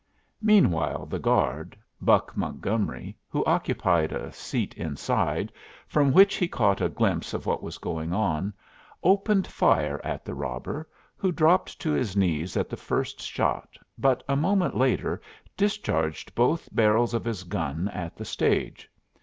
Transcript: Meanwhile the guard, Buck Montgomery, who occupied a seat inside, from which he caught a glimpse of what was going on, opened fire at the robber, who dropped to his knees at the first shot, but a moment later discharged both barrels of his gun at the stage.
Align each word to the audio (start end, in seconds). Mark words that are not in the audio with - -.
Meanwhile 0.41 1.05
the 1.05 1.19
guard, 1.19 1.77
Buck 2.01 2.35
Montgomery, 2.35 3.15
who 3.29 3.45
occupied 3.45 4.11
a 4.11 4.31
seat 4.33 4.73
inside, 4.73 5.51
from 5.87 6.11
which 6.11 6.37
he 6.37 6.47
caught 6.47 6.81
a 6.81 6.89
glimpse 6.89 7.35
of 7.35 7.45
what 7.45 7.61
was 7.61 7.77
going 7.77 8.11
on, 8.11 8.51
opened 9.03 9.45
fire 9.45 10.01
at 10.03 10.25
the 10.25 10.33
robber, 10.33 10.89
who 11.17 11.31
dropped 11.31 11.79
to 11.81 11.91
his 11.91 12.17
knees 12.17 12.57
at 12.57 12.67
the 12.67 12.77
first 12.77 13.21
shot, 13.21 13.77
but 13.95 14.23
a 14.27 14.35
moment 14.35 14.75
later 14.75 15.21
discharged 15.55 16.33
both 16.33 16.67
barrels 16.73 17.13
of 17.13 17.23
his 17.23 17.43
gun 17.43 17.87
at 17.89 18.15
the 18.15 18.25
stage. 18.25 18.89